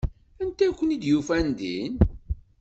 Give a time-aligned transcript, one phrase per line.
[0.43, 1.95] Anta i ken-id-yufan din?